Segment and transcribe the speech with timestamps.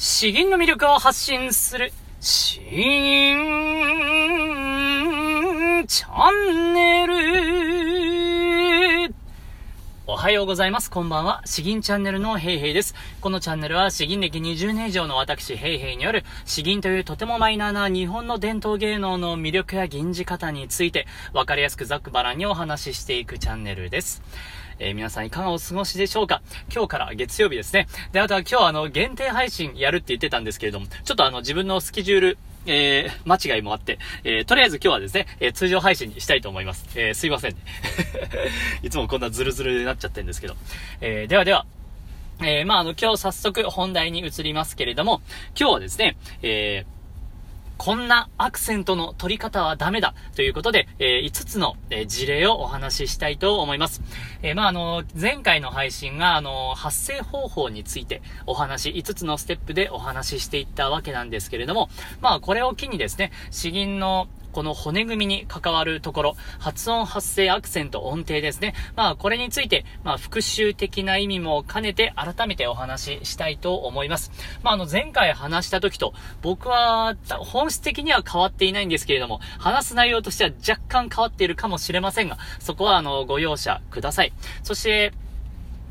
[0.00, 3.36] 詩吟の魅力を発信する、詩吟
[5.88, 7.14] チャンネル。
[10.06, 10.88] おはようございます。
[10.88, 11.42] こんばんは。
[11.44, 12.94] 詩吟チャンネルのヘイヘイです。
[13.20, 24.22] このチャンネルは詩吟歴20年以上の私ヘイヘイによる詩吟というとてもマイナーな日本の伝統芸能の魅力や吟じ方についてわかりやすくざっくばらんにお話ししていくチャンネルです。
[24.78, 26.42] えー、皆さんいかがお過ごしでしょうか？
[26.72, 27.88] 今日から月曜日ですね。
[28.12, 36.86] で、あとは今日あの、限定配信やるって言ってたんですけれども、ちょっとあの、自分のスケジュール、えー、間違いもあって、えー、とりあえず今日はですね、えー、通常配信にしたいと思います。
[36.94, 37.58] え、すいませんね。
[38.82, 40.56] いつもこんなズルズルになっちゃってるんですけど。
[41.00, 41.66] えー、ではでは、
[42.40, 45.22] え、まあ、あの、今日早速本題に移りますけれども、
[45.58, 46.97] 今日はですね、えー、
[47.78, 54.02] こんなアクセントの取り方はダメだということで、えー、5つの、えー、事例をお話ししたいと思います。
[54.42, 61.88] えー、まあ、あの、前回の配信が、あの、発生方法についてお話、5つのステップでお話ししていったわけなんですけれども、
[62.20, 68.74] まあ、これを機にですね、詩吟のこの骨組みに関わるところ、発音、発声、アクセント、音程ですね。
[68.96, 74.30] まあ、これについて、まあ、復習的な意味も兼ねて改めてお話ししたいと思います。
[74.62, 84.32] まあ、あの、前回話した時と、僕は、本質的には変わっていないんですけれども、話す内容としては若干変わっているかもしれませんが、そこは、あの、ご容赦ください。
[84.62, 85.12] そして、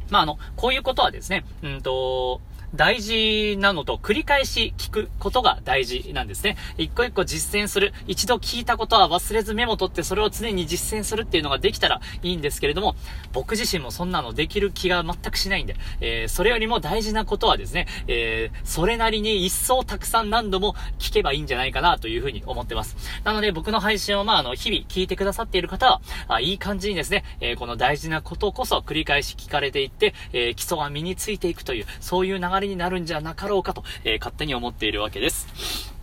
[0.10, 2.42] まあ、あの、こういうことはですね、うんと、
[2.76, 6.58] 大事なのと繰り返し聞くことが大事なんですね。
[6.78, 7.94] 一個一個実践する。
[8.08, 12.96] 一度聞いたことは忘れずメモ取ってそれを常に実践するっていうのができたらいいんですけれども、
[13.34, 22.98] 僕自身もそんなのできる気が全くしないんで、えー、それよりも大事なことはですね、えー、それなりに一層たくさん何度も聞けばいいんじゃないかなというふうに思ってます。
[23.24, 35.98] なので僕の配信をまああの日々聞いてくださっている方は、あいい感じにですね、えー、この大事なことこそ繰り返し聞かれていって、え基礎が身についていくという、そういう流れになるんじゃなかろうかと、えー、勝手に思っているわけです。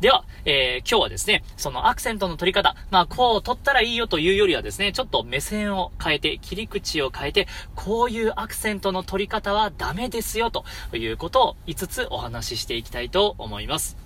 [0.00, 10.64] では、えー、今日はですね、そのアクセントの取り方、まあ、こう取ったらいいよというよりはですね、ちょっと目線を変えて、切り口を変えて、こういうアクセントの取り方はダメですよ、と
[10.94, 13.98] いうことを5つお話ししていきたいと思います。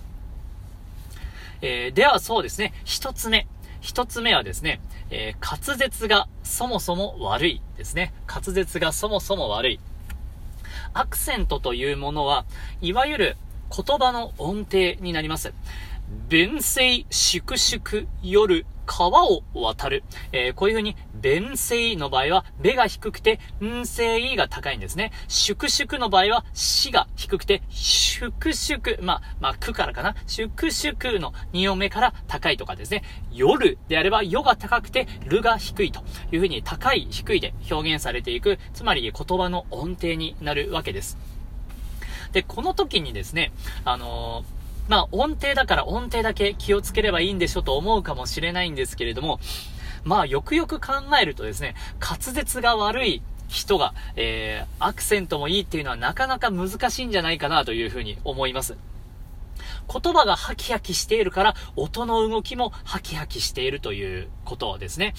[1.61, 3.47] えー、ではそうですね、1つ目。
[3.81, 4.81] 1つ目はですね、
[5.11, 8.13] えー、滑舌がそもそも悪いですね。
[8.27, 9.79] 滑舌がそもそも悪い。
[10.95, 12.45] アクセントというものは、
[12.81, 13.37] いわゆる
[13.69, 15.53] 言葉の音程になります。
[16.29, 20.03] 弁声、粛々、夜、川を渡る。
[20.31, 25.11] えー、こういう風に、弁声の場合は、べが低くて、ん声が高いんですね。
[25.27, 30.15] 粛々の場合は、しが低くて、粛々、まあ、まあ、くからかな。
[30.27, 33.03] 粛々の2音目から高いとかですね。
[33.31, 36.01] 夜であれば、よが高くて、るが低いと
[36.31, 41.17] いう風に、高い、低いで表現されていく、つまり言葉の音程になるわけです。
[42.31, 43.51] で、この時にですね、
[43.83, 44.54] あのー
[44.87, 49.39] まあ音程だから音程だけ気をつければいいんでしょと思うかもしれないんですけれども、
[50.03, 58.75] まあよくよく考えるとですね、滑舌が悪い人が、えー、アクセントもいいっていうのはなかなか難しいんじゃないかなというふうに思います。
[59.91, 65.13] 言葉がハキハキしているから、音の動きもハキハキしているということですね。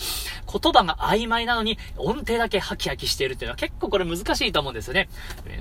[0.50, 5.09] 言葉が曖昧なのに、音程だけハキハキしているっていうのは結構これ難しいと思うんですよね。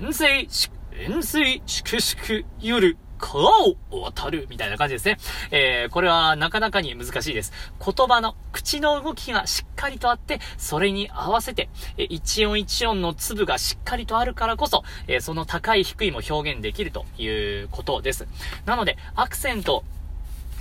[0.00, 0.48] 遠征、
[0.92, 5.18] 遠征、粛々、夜、川を渡るみたいな感じですね。
[5.50, 7.52] えー、これはなかなかに難しいです。
[7.84, 11.68] 言葉の口の動きがしっかりとあって、それに合わせて、
[11.98, 17.28] え一音一音の粒がしっかりとあるからこそ、えその高い低いも表現できるとい
[17.62, 18.26] うことです。
[18.64, 19.84] なので、アクセント、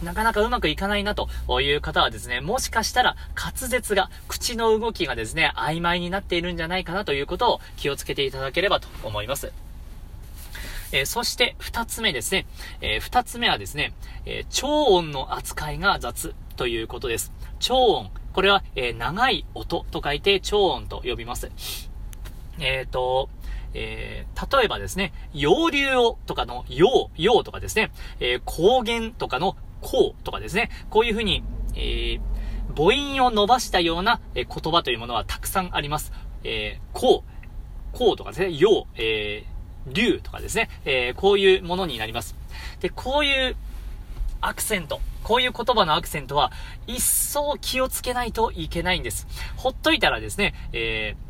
[0.03, 1.29] なかなかうまくいかないなと
[1.61, 9.64] いう方はですね、もしかしたら滑舌が、口の動きがですね、曖昧になっているんじゃないかなということを気をつけていただければと思います。
[10.91, 12.45] え、そして二つ目ですね。
[12.81, 13.93] えー、二つ目はですね、
[14.25, 17.31] え、超音の扱いが雑ということです。
[17.59, 18.11] 超音。
[18.33, 21.51] これは、え長い音と書いて超音と呼びます。
[22.59, 23.29] えっ、と、
[23.73, 31.43] えー、例えばですね、洋流をとかの洋、洋とかですね、えー、高原とかのこうとかですね、こういうふうに、
[31.75, 32.21] えー、
[32.75, 36.13] 母音を伸ばしたような、え言葉というものはたくさんあります。
[36.43, 39.54] えー、こう、こうとかですね、洋、えー、
[39.87, 42.35] 竜とかですね、えー、こういうものになります。
[42.79, 43.55] で、こういう
[44.41, 46.51] アクセント、こういう言葉のアクセントは、
[46.87, 49.27] 一層気をつけないといけないんです。
[49.55, 51.24] ほっといたらですね、えー、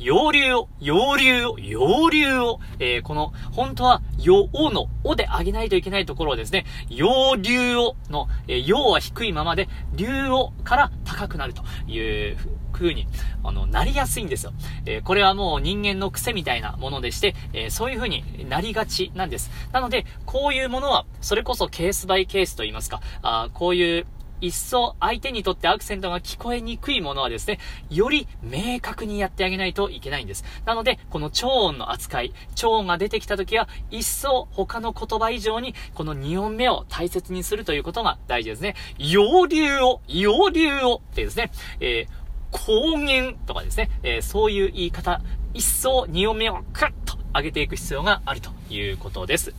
[0.00, 12.38] 洋流を、洋流を、洋流を、えー、この、本当は、洋の、おで上げないといけないところをですね、洋流をの、えー、洋は低いままで、流をから高くなるという
[12.72, 13.08] 風に、
[13.44, 14.54] あの、なりやすいんですよ。
[14.86, 19.50] えー、これはもう人間の癖みたいなものでして、えー、そういう風になりがちなんです。
[19.70, 24.06] なので、こういうものは、それこそケースバイケースと言いますか、あこういう
[24.40, 27.58] 一層相手にとってアクセントが聞こえにくいものはですね、
[27.90, 30.44] より明確にやってあげないといけないんです。
[30.64, 38.74] なので、この超音の扱い、超音が出てきた時は、一層他の言葉以上に、この2音目を大切にするということが大事ですね。
[38.98, 41.50] 洋流を、洋流をってですね、
[41.80, 42.20] えー、
[42.50, 45.20] 公言とかですね、えー、そういう言い方、
[45.54, 49.54] 一層2音目をクッと上げていく必要があるということです。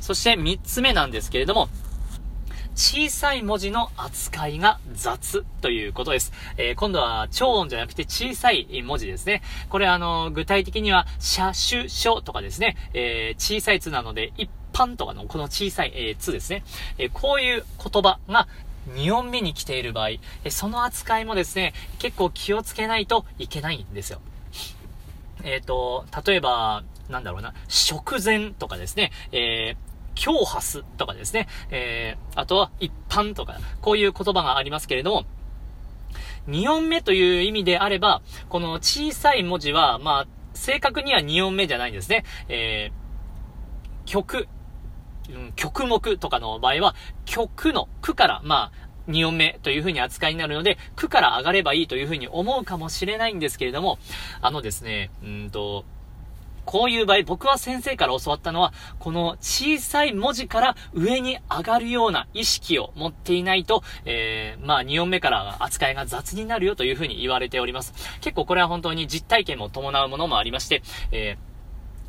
[0.00, 1.68] そして3つ目なんですけれども、
[2.74, 6.32] 小さい文字の扱いが雑ということです。
[6.56, 9.42] えー、今度は超音じゃなくて小さい文字ですね。
[9.68, 16.64] これあの、具体的には、車種書とかですね、えー、小さい図なので、一般とかのこの小さい、えー、図ですね。
[16.98, 18.48] えこういう言葉が
[18.94, 20.10] 2音目に来ている場合、
[20.44, 24.20] えその扱いもですね、結構気をつけないといけないんですよ。
[25.44, 35.24] えっ、と、例えば、なんだろうな、食前とかですね、えー、強ハスとかですね、えー、あとは一般とか、こういう言葉がありますけれども、
[36.48, 42.24] 2音目という意味であれば、この小さい文字は、まあ、正確には2音目じゃないんですね。
[42.48, 44.48] えー、曲、
[45.30, 46.94] うん、曲目とかの場合は、
[47.24, 53.98] 曲の、句から、まあ、2音目という風に扱いになるので、句から上がればいいという風に思うかもしれないんですけれども、
[54.40, 55.84] あのですね、うんと、
[56.64, 67.92] こういう場合、僕は先生から教わったのは、この小さい文字から上に上がるような意識を持っていないと、えー、まあ2音目から扱いが雑になるよというふうに言われております。
[68.20, 71.52] 結構これは本当に実体験も伴うものもありまして、えー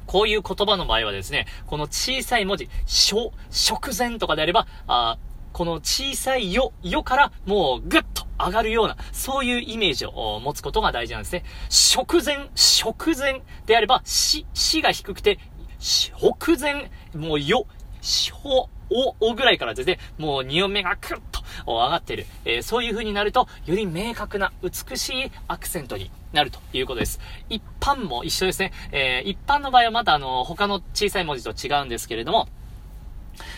[0.05, 5.17] こういう言葉の場合はですね、この小さい文字、小、食前とかであれば、あ
[5.53, 11.43] この小さいよ、よからもうぐっと上がるような、そういうイメージを持つことが大事なんですね。
[11.69, 15.39] 食前、食前であれば、し、しが低くて、
[15.79, 17.65] 食前、もうよ、
[18.01, 22.25] しょ、お、おぐらいからですね、もう2音目がクッと上がってる。
[22.45, 27.19] えー、そういう風になると、より明確な美しいアクセントになるということです。
[27.49, 28.71] 一般も一緒ですね。
[28.91, 32.47] えー、一般の場合はまたあの、他の小さい文字と違うんですけれども、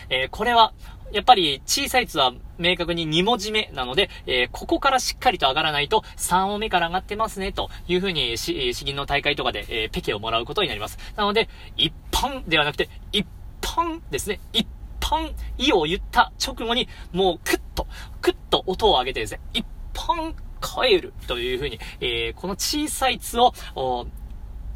[0.08, 0.72] えー、これは、
[1.12, 10.98] やっぱり小さい図は明確に2文字目なので、えー、ここからしっかりと上がらないと3音目から上がってますね、というふうに詩吟の大会とかで、えー、ペケをもらうことになります。
[11.16, 13.26] なので、一般ではなくて、一
[13.60, 14.40] 般ですね。
[14.52, 14.66] 一
[15.00, 17.86] 般、意を言った直後に、もうクッと、
[18.20, 19.64] クッと音を上げてですね、一
[19.94, 23.52] 般帰るというふうに、えー、この小さい図を、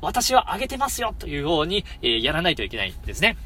[0.02, 3.36] 私は上げてますよというように、えー、やらないといけないんですね。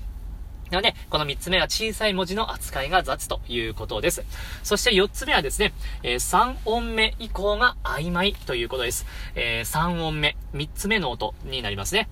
[0.75, 4.25] なので、この3つ目は小さい文字の扱いが雑ということです。
[4.65, 5.73] そして4つ目はですね、
[6.03, 9.07] えー、3音目以降が曖昧ということです。
[9.37, 12.09] えー、3音目、3つ目の音になりますね。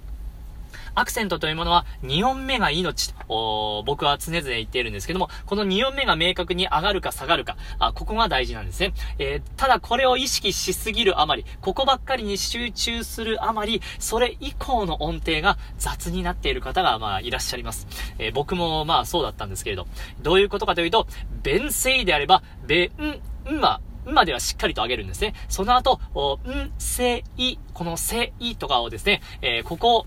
[0.95, 8.93] アクセントというものは2音目が命と、僕は常々言っているんですけども、この2音目が明確に上がるか下がるか、あここが大事なんですね。
[9.19, 17.87] えー、ただこれを意識しすぎるあまり、ここばっかりに集中するあまり、それ以降の音程が雑になっている方が、まあ、いらっしゃいます。
[18.19, 19.87] えー、僕も、まあ、そうだったんですけれど、
[20.21, 21.07] どういうことかというと、
[21.43, 25.35] 弁声であれば、べん、んは、んまではしっかりと上げるんですね。
[25.49, 26.01] その後、
[26.47, 30.07] ん、せい、このせいとかをですね、えー、ここを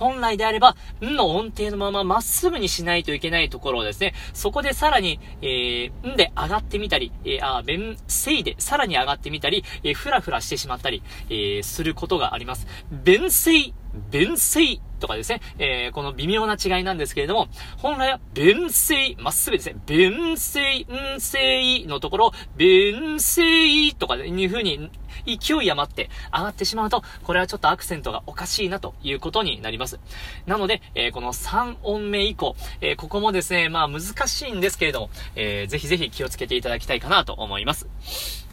[0.00, 12.66] 本来であれば、んの音程のまままっすぐにしないといけないところをですね、そこでさらに、えー、んで上がってみたり、えー、あ、べん、せいでさらに上がってみたり、えー、ふらふらしてしまったり、えー、することがあります。
[12.90, 13.74] 弁声、
[14.10, 24.90] 弁声とかですね、えー、この微妙な違いなんですけれども、本来は弁声、まっすぐですね、弁声、ん声のところ、弁声とかいう風に
[25.26, 29.98] 勢い余って上がってしまうと、これはちょっとアクセントがおかしいなということになります。
[30.46, 38.49] なので、えー、この3音目以降、えー、ここもですね、まあ難しいんですけれども、えー、ぜひぜひ気をつけていただきたいかなと思います。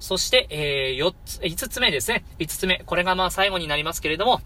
[0.00, 2.24] そして、えー、4つ、5つ目ですね。
[2.38, 2.82] 5つ目。
[2.86, 4.40] これがまあ最後になりますけれども、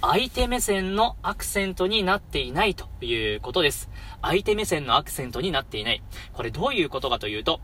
[0.00, 3.90] 相手目線のアクセントになっていないということです。
[4.22, 6.02] 相手目線のアクセントになっていない。
[6.32, 7.60] これどういうことかというと、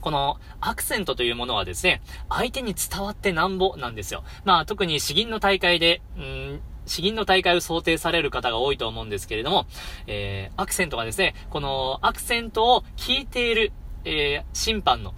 [0.00, 4.24] このアクセントというものはですね、相手に伝わってなんぼなんですよ。
[4.44, 9.66] まあ特に詩吟の大会で、うん詩吟の大会を想定される方が多いと思うんですけれども、
[10.08, 13.72] えー、アクセントがですね、このアクセントを聞いている、
[14.04, 15.14] えー、審判の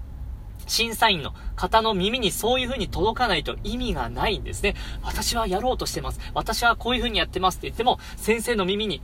[0.67, 4.75] 審査員の方の耳にそういう風に届かないと意味がないんですね。
[5.03, 6.21] 私はやろうとしてます。
[6.35, 9.01] 私はこういう風にやってますって言っても、先生の耳に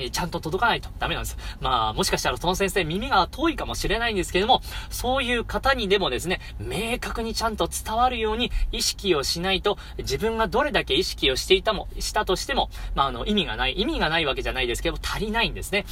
[0.00, 1.36] えちゃんと届かないとダメなんです。
[1.60, 15.84] まあ、もしかしたらその先生耳が遠いかもしれないんですけども、そういう方にでもですね、明確にちゃんと伝わるように意識をしないと、自分がどれだけ意識をしていたも、したとしても、まあ、あの、意味がない、意味がないわけじゃないですけど、足りないんですね。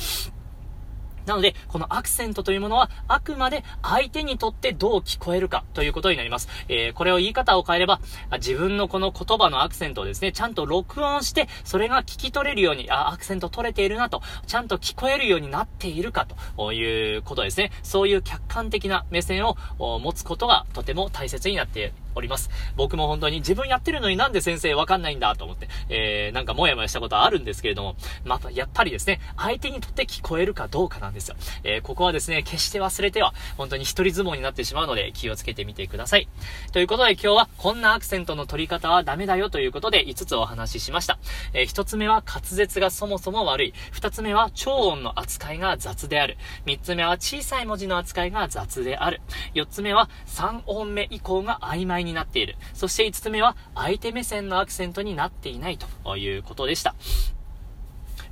[1.26, 6.48] なので、このアクセントというものは、あくまで相手にとってどう聞こえるかということになります。
[6.68, 8.00] えー、これを言い方を変えれば、
[8.38, 17.72] 自分のこの言葉のアクセントをですね、ちゃんと録音して、それが聞き取れるように、あ、アクセント取れているなと、ちゃんと聞こえるようになっているかということですね。
[17.82, 19.56] そういう客観的な目線を
[19.98, 22.50] 持つことがとても大切になっているおります。
[22.76, 31.36] 僕も本当に自分やってるのになんで先生わかんないんだと思って、えー、なんかもやもやしたことあるんですけれども、まあ、やっぱりですね、相手にとって聞こえるかどうかなんですよ。
[31.62, 36.28] えー、ここはですね、決して忘れては、本当に一人相撲になってしまうので気をつけてみてください。
[36.72, 41.18] ということで今日は、こんなアクセントの取り方はダメだよということで5つお話ししました。
[41.52, 43.74] えー、1つ目は滑舌がそもそも悪い。
[43.92, 46.38] 2つ目は超音の扱いが雑である。
[46.64, 49.20] 3つ目は小さい文字の扱いが雑である。
[49.54, 52.56] 4つ目は3音目以降が曖昧になっている。
[52.72, 56.94] そして5つ目は、相手目線のアクセントになっていないということでした。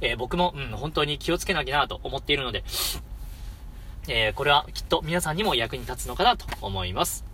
[0.00, 2.64] えー、僕も、うん、本当に気をつけなきゃなと思っているので、
[4.08, 7.24] えー、これはきっと皆さんにも役に立つのかなと思います。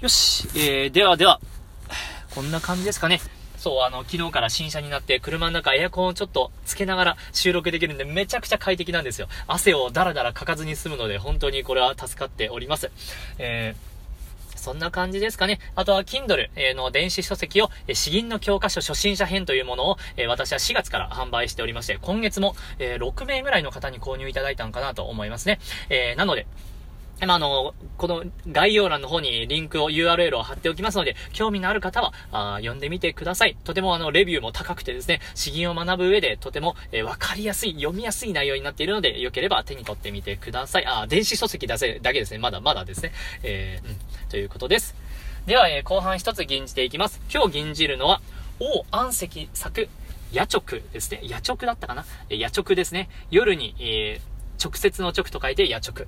[0.00, 1.40] よし、えー、ではでは、
[2.34, 3.20] こんな感じですかね。
[3.58, 9.28] そう、あの、昨日から新車になって、車の中エアコンをちょっとつけながら収録できるんで、めちゃくちゃ快適なんですよ。
[9.46, 12.90] 汗をダラダラかかずに済むので、本当にこれは助かっております。
[13.38, 13.91] えー
[14.62, 15.58] そんな感じですかね。
[15.74, 19.96] あとは Kindle の電子書籍を、詩吟の教科書初心者編というものを、
[20.28, 25.58] 私は4月から販売しておりまして、今月も、6名ぐらいの方に購入いただいたんかなと思いますね。
[25.90, 26.46] えなので、
[27.26, 33.56] まあ、あの、この概要欄の方にリンクを、URL を貼っておきますので、興味のある方は、あ読んでみてください。
[33.64, 40.86] とてもあの、レビューも高くてですね、詩吟を学ぶ上で、とても、えー、わかりやすい、読みやすい内容になっているので、よければ手に取ってみてください。
[40.86, 42.38] あ、電子書籍だせ、だけですね。
[42.38, 43.12] まだまだですね。
[43.42, 43.96] えー、うん、
[44.28, 44.94] ということです。
[45.46, 47.20] では、えー、後半一つ吟じていきます。
[47.32, 48.20] 今日吟じるのは、
[48.58, 49.88] 王安石作、
[50.32, 51.20] 野直ですね。
[51.24, 52.04] 野直だったかな？
[52.30, 53.08] 野直ですね。
[53.30, 56.06] 夜に、えー、直接の直と書いて野直。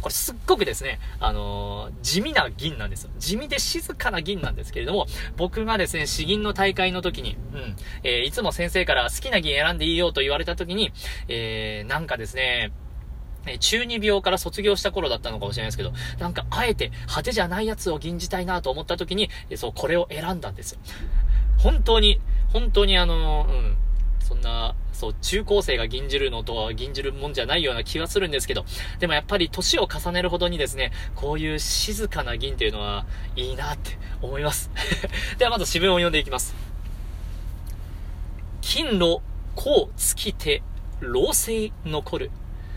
[0.00, 3.10] これすっごくですね、あのー、地味な銀なんですよ。
[3.18, 10.92] 地味で静かな銀なんですけれども、僕がですね、詩吟の大会の時に、うん、えー、いつも先生から好きな銀選んでいいよと言われた時に、
[11.28, 12.72] えー、なんかですね、
[13.60, 20.80] 中二病から卒業した頃だったのかもしれないですけど、なんかあえて派手じゃないやつを吟じたいなと思った時に、そう、これを選んだんですよ。
[21.58, 22.20] 本当に、
[22.52, 23.76] 本当にあの、うん、
[24.26, 28.64] そんな、そう、中高生が銀じるのとは銀じるもんじゃないような気がするんですけど、
[28.98, 33.06] でもやっぱり年を重ねるほどにですね、こういう静かな銀っていうのは
[33.36, 34.68] いいなって思います。
[35.38, 36.56] ではまず詩文を読んでいきます。
[38.62, 39.22] 金炉、
[39.54, 40.64] こう尽きて、
[40.98, 42.32] 老成残る。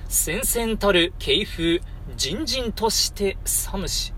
[0.07, 1.81] 戦々たる慶風、
[2.15, 4.13] 人々として寒し。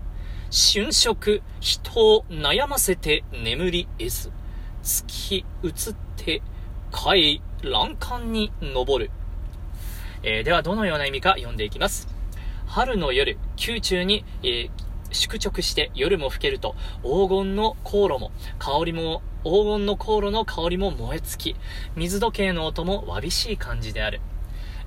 [0.50, 4.30] 春色、人を悩ませて眠り得ず。
[4.82, 5.72] 月移っ
[6.16, 6.42] て
[6.92, 9.10] 海、欄干に登る。
[10.22, 12.06] えー、では、どのような意味か読んでいきます。
[12.66, 14.70] 春の夜、宮中に、えー、
[15.10, 21.56] 宿直して夜も更けると、黄金の香炉も、香りも、黄金の香炉の香りも燃え尽き、
[21.96, 24.20] 水時計の音もわびしい感じである。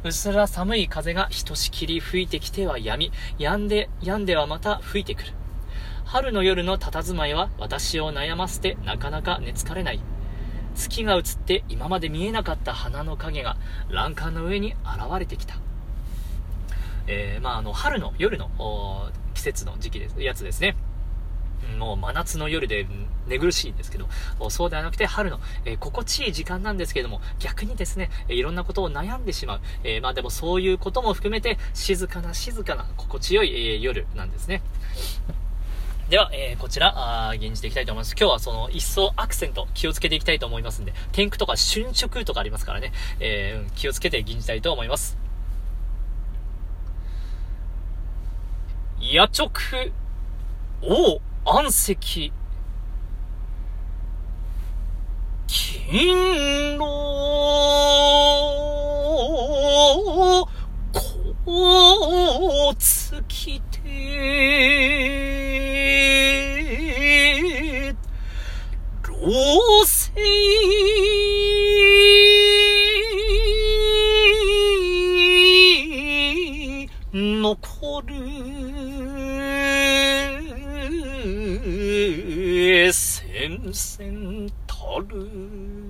[0.03, 5.33] うすら寒い風がひとしきり吹いてきては止み、止んで、止んではまた吹いてくる。
[6.05, 9.99] 春の夜の佇まいは私を悩ませてなかなか寝つかれない。
[10.75, 13.57] 月が映って今まで見えなかった花の影が
[13.89, 15.55] 欄干の上に現れてきた。
[17.07, 20.75] えー、まあ、あの、春の夜の季節の時期です、やつですね。
[21.79, 22.87] もう真夏の夜で
[23.27, 24.07] 寝苦しいんですけど、
[24.49, 29.61] そうではなくて春の、えー、心地いい時間なんですけども、逆にですね、いろんなことを悩んでしまう。
[29.83, 34.61] えー、まあでもそういうことも含めて、静かな静かな心地よい、えー、夜なんですね。
[36.09, 38.11] では、えー、こちら、あ現じていきたいと思います。
[38.11, 45.17] 今日はその、一層アクセント気をつけていきたいと思いますんで、天空とか春色とかありますからね、えー、気をつけて吟じたいと思います。
[49.01, 49.49] 野直、
[50.83, 52.31] 王安石、
[55.47, 56.85] 金炉、
[61.45, 62.75] こう
[83.75, 85.84] 戦々たる。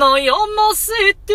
[0.00, 0.92] 悩ませ
[1.26, 1.34] て。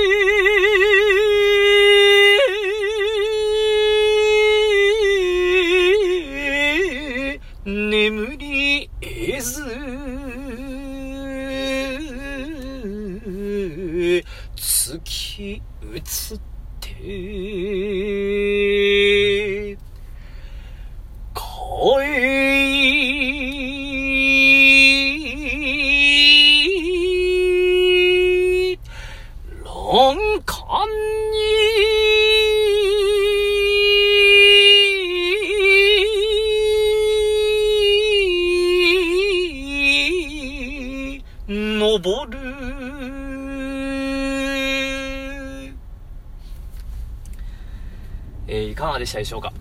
[49.15, 49.53] たでしょうか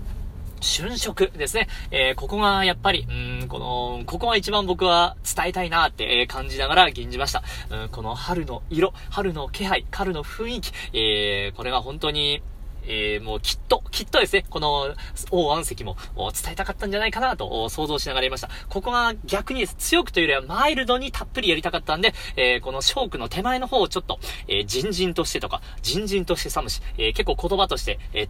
[0.60, 1.68] 春色ですね。
[1.90, 7.42] えーここがやっぱり、うん、この、ここが一番僕は伝えたいなって感じながら吟じました。
[7.70, 12.42] うん、この春の色、春の気配、春の雰囲気、えーこれが本当に、
[12.86, 14.94] えーもうきっと、きっとですね、この、
[15.30, 18.48] 王安石も伝えたかったんじゃないかなと想像しながらやりました。
[18.70, 24.18] ここが逆に強くというよりはマイルドにたっぷりやりたかったんで、えーこのショークの手前の方をちょっと、
[24.48, 28.28] えー、人人としてとか、人人として寒し、えー結構言葉として、えー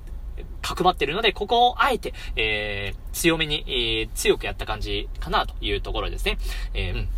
[0.63, 6.39] 角張ってるので、ここをあえて、えー強めに、えー強くやった感じかなというところですね。
[6.75, 7.09] えーうん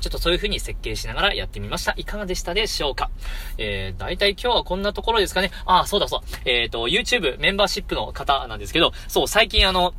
[0.00, 1.92] ちょっとそういう風に設計しながらやってみました。
[1.94, 3.10] いかがでしたでしょうか？
[3.58, 5.50] えー、大体今日はこんなところですかね。
[5.66, 6.38] あ、そうだそうだ。
[6.46, 9.92] えっ、と、YouTube メンバーシップの方なんですけど、そう、最近あの、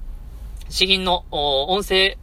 [0.69, 2.17] 詩吟の、音声、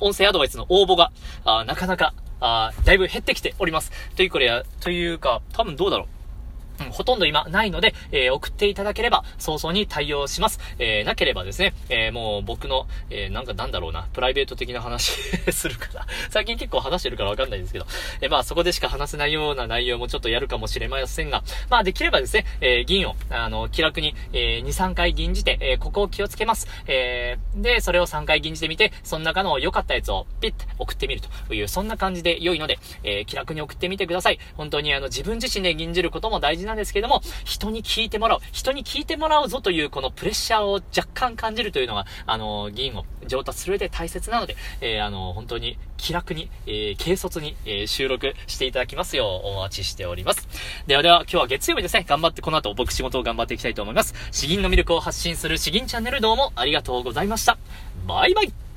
[0.00, 1.12] 音声アドバイスの応募が、
[1.44, 3.92] あなかなか、あだいぶ減ってきております。
[4.16, 6.08] というこれや、というか、多分どうだろう。
[6.80, 10.60] うん、ほとんど今ないので、えー送っていただければ早々に対応します。
[10.78, 15.12] えーなければですね、えーもう僕の、えなんかなんだろうな、プライベート的な話
[15.52, 17.86] するから、最近結構話してるからわかんないんですけど、
[18.20, 26.66] えまあそこでしか話せないような内容もちょっとやるかもしれませんが、まあできればですね、え銀を、あの、気楽に、え2、3回銀じて、えここを気をつけます。
[26.86, 34.38] えーで、それを3回銀じてみて、その中の良かったやつをピッて送ってみるという、そんな感じで良いので、え気楽に送ってみてください。
[34.56, 50.48] 本当にあの、自分自身で銀じることも大事ななんですけども、人に聞いてもらう、人に聞いてもらうぞというこのプレッシャーを若干感じるというのが、あの、銀を上達する上で大切なので、えーあの、本当に気楽に、えー軽率に、えー収録していただきますようお待ちしております。
[50.86, 54.14] ではでは、今日は月曜日ですね、頑張ってこの後僕仕事を頑張っていきたいと思います。
[54.30, 57.58] 詩吟の魅力を発信する詩吟チャンネルどうもありがとうございました。
[58.06, 58.69] バイバイ